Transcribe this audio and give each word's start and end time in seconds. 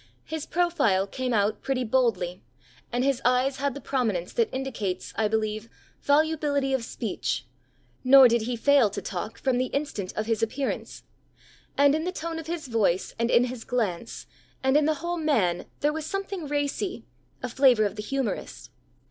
His 0.25 0.47
profile 0.47 1.05
came 1.05 1.31
out 1.31 1.61
pretty 1.61 1.83
boldly, 1.83 2.41
and 2.91 3.03
his 3.03 3.21
eyes 3.23 3.57
had 3.57 3.75
the 3.75 3.79
prominence 3.79 4.33
that 4.33 4.51
indicates, 4.51 5.13
I 5.15 5.27
believe, 5.27 5.69
volubility 6.01 6.73
of 6.73 6.83
speech; 6.83 7.45
nor 8.03 8.27
did 8.27 8.41
he 8.41 8.55
fail 8.55 8.89
to 8.89 8.99
talk 9.03 9.37
from 9.37 9.59
the 9.59 9.67
instant 9.67 10.11
of 10.15 10.25
his 10.25 10.41
appearance; 10.41 11.03
and 11.77 11.93
in 11.93 12.03
the 12.03 12.11
tone 12.11 12.39
of 12.39 12.47
his 12.47 12.65
voice, 12.65 13.13
and 13.19 13.29
in 13.29 13.43
his 13.43 13.63
glance, 13.63 14.25
and 14.63 14.75
in 14.75 14.85
the 14.85 14.95
whole 15.05 15.17
man, 15.17 15.67
there 15.81 15.93
was 15.93 16.07
something 16.07 16.47
racy 16.47 17.05
a 17.43 17.47
flavour 17.47 17.85
of 17.85 17.95
the 17.95 18.01
humourist. 18.01 18.71